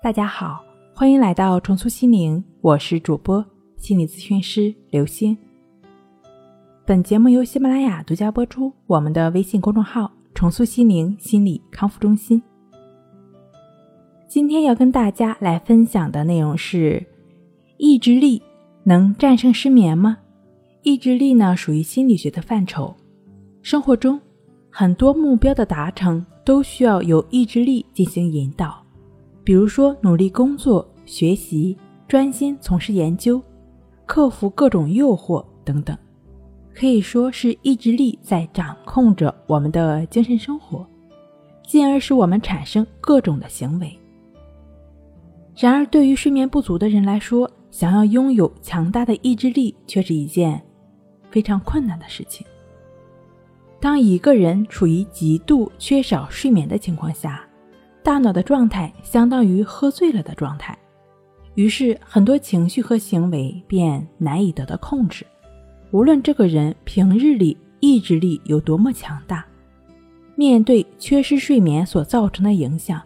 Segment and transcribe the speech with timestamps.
[0.00, 0.64] 大家好，
[0.94, 3.44] 欢迎来到重塑心灵，我是主播
[3.76, 5.36] 心理咨询师刘星。
[6.86, 12.40] 本节目由喜马拉雅独家播出，我们的微信公众号“重塑心灵心理康复中心”。
[14.28, 17.04] 今天要跟大家来分享的内容是：
[17.76, 18.40] 意志力
[18.84, 20.16] 能战胜失眠吗？
[20.82, 22.94] 意志力呢，属于心理学的范畴。
[23.62, 24.18] 生活中
[24.70, 28.80] 很多目标的达成都需要有意志力进行引导。
[29.48, 31.74] 比如说，努力工作、学习、
[32.06, 33.42] 专心从事研究、
[34.04, 35.96] 克服各种诱惑等等，
[36.74, 40.86] 可以说是意志力在掌控着我们的精神生活，
[41.66, 43.98] 进而使我们产生各种的行为。
[45.56, 50.62] 然而，对于睡眠不足的人来说，想要拥有强大的意志力，却是一件
[51.30, 52.46] 非常困难的事情。
[53.80, 57.47] 当一个人处于极度缺少睡眠的情况下，
[58.08, 60.74] 大脑的状态相当于喝醉了的状态，
[61.56, 65.26] 于是很多情绪和行为便难以得到控制。
[65.90, 69.44] 无论这个人平日里意志力有多么强大，
[70.36, 72.98] 面对缺失睡眠所造成的影响，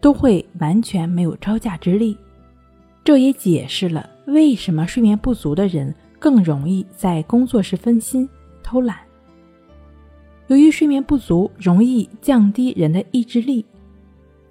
[0.00, 2.18] 都会完全没有招架之力。
[3.04, 8.28] 这也解释了为什么睡眠不足的人更容易在工作时分心、
[8.64, 8.98] 偷懒。
[10.48, 13.64] 由于睡眠不足，容易降低人的意志力。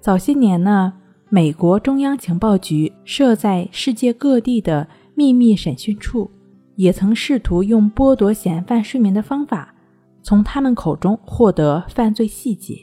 [0.00, 0.94] 早些年呢，
[1.28, 6.30] 美国中央情报局设在世界各地的秘密审讯处，
[6.76, 9.74] 也曾试图用剥夺嫌犯睡眠的方法，
[10.22, 12.78] 从他们口中获得犯罪细节。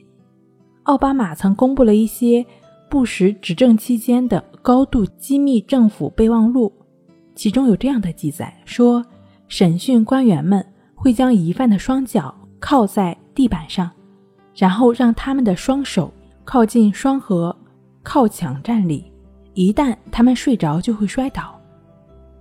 [0.83, 2.45] 奥巴马曾公布了一些
[2.87, 6.71] 布什执政期间的高度机密政府备忘录，
[7.33, 9.03] 其中有这样的记载：说
[9.47, 13.89] 审讯官员们会将疑犯的双脚靠在地板上，
[14.55, 16.13] 然后让他们的双手。
[16.47, 17.53] 靠近双核，
[18.01, 19.03] 靠墙站立。
[19.53, 21.59] 一旦他们睡着，就会摔倒，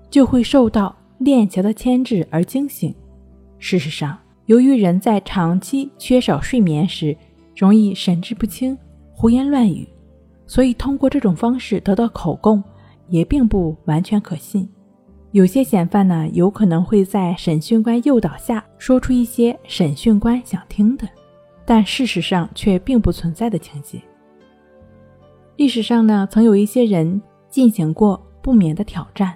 [0.08, 2.94] 就会受到链条的牵制而惊醒。
[3.58, 7.16] 事实上，由于人在长期缺少睡眠时
[7.56, 8.78] 容易神志不清、
[9.12, 9.88] 胡言乱语，
[10.46, 12.62] 所以通过这种方式得到口供
[13.08, 14.68] 也并不完全可信。
[15.32, 21.08] 有些嫌犯呢，有可能会在审讯官诱导下说出一些审讯官想听的。
[21.66, 24.00] 但事实上却并不存在的情节。
[25.56, 29.34] 历史上呢，曾有一些人进行过不眠的挑战，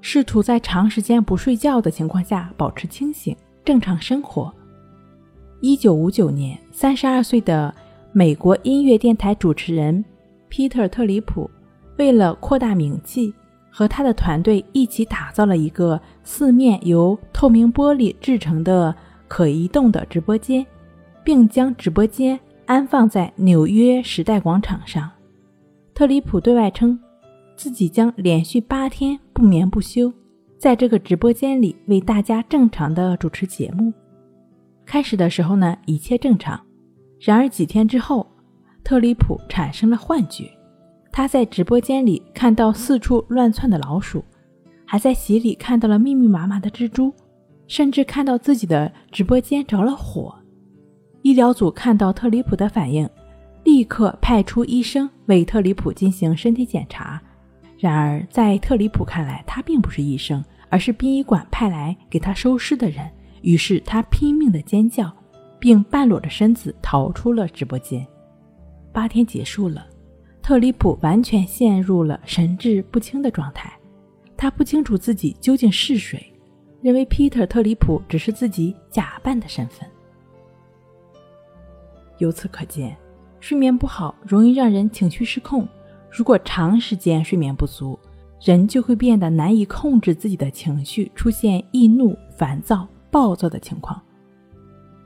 [0.00, 4.52] 试图在长时间不睡觉的情况下保持清醒、正常生活。
[5.60, 7.74] 一九五九年，三十二岁的
[8.12, 10.04] 美国音乐电台主持人
[10.50, 11.50] 皮特·特里普，
[11.96, 13.32] 为了扩大名气，
[13.70, 18.94] 和他的团队一起打造了一个四面由透明玻璃制成的
[19.26, 20.66] 可移动的直播间。
[21.24, 25.10] 并将直播间安放在纽约时代广场上。
[25.94, 26.98] 特里普对外称，
[27.56, 30.12] 自己将连续八天不眠不休，
[30.58, 33.92] 在这个直播间里为大家正常的主持节目。
[34.84, 36.60] 开始的时候呢，一切正常。
[37.18, 38.26] 然而几天之后，
[38.82, 40.50] 特里普产生了幻觉，
[41.10, 44.22] 他在直播间里看到四处乱窜的老鼠，
[44.84, 47.14] 还在席里看到了密密麻麻的蜘蛛，
[47.66, 50.34] 甚至看到自己的直播间着了火。
[51.24, 53.08] 医疗组看到特里普的反应，
[53.64, 57.18] 立刻派出医生为特里普进行身体检查。
[57.78, 63.10] 然而，在特里普看来，他并不是医生，而是殡仪馆派来给他收尸的人。
[63.40, 65.10] 于是，他拼命地尖叫，
[65.58, 68.06] 并半裸着身子逃出了直播间。
[68.92, 69.86] 八天结束了，
[70.42, 73.72] 特里普完全陷入了神志不清的状态。
[74.36, 76.22] 他不清楚自己究竟是谁，
[76.82, 79.88] 认为皮特·特里普只是自己假扮的身份。
[82.18, 82.96] 由此可见，
[83.40, 85.66] 睡眠不好容易让人情绪失控。
[86.10, 87.98] 如果长时间睡眠不足，
[88.40, 94.00] 人就会变得难以控制自己的情绪，出现易怒、烦躁、暴躁的情况。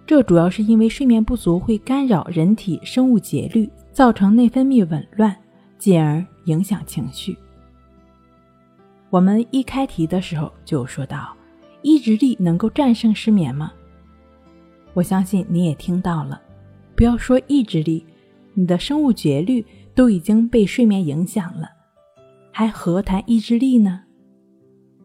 [0.07, 5.37] 这主要是因为睡眠不足会干扰人体生物节律，造成内分泌紊乱，
[5.79, 7.37] 进而影响情绪。
[9.11, 11.35] 我们一开题的时候就说到，
[11.83, 13.73] 意志力能够战胜失眠吗？
[14.95, 16.41] 我相信你也听到了。
[16.99, 18.05] 不要说意志力，
[18.55, 19.65] 你的生物节律
[19.95, 21.69] 都已经被睡眠影响了，
[22.51, 24.01] 还何谈意志力呢？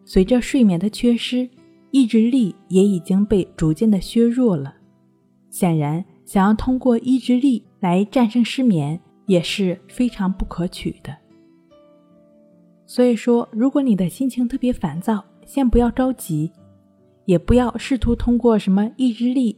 [0.03, 1.47] 随着睡眠的缺失，
[1.91, 4.73] 意志力也已经被逐渐的削弱了。
[5.51, 11.15] 显然，想要通过意志力来战胜失眠也是非常不可取的。
[12.87, 16.51] 所以说，如果你的心情特别烦躁，先不要着急，
[17.25, 19.55] 也不要试图通过什么意志力，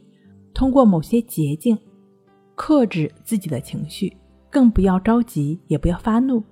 [0.52, 1.78] 通过某些捷径。
[2.56, 4.16] 克制自己的情绪，
[4.50, 6.42] 更不要着急，也不要发怒，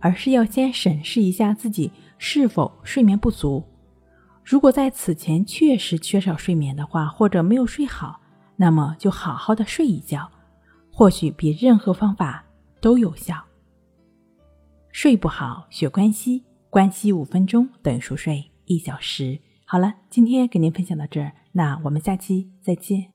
[0.00, 3.64] 而是要先审视一下自己是否睡眠不足。
[4.44, 8.20] 如果在此前确实缺少睡眠的话，或者没有睡好，
[8.56, 10.28] 那么就好好的睡一觉，
[10.90, 12.44] 或许比任何方法
[12.80, 13.36] 都有效。
[14.90, 19.38] 睡不好学关息，关息五分钟等于熟睡一小时。
[19.64, 23.11] 好了，今天给您分享到这儿，那我们下期再见。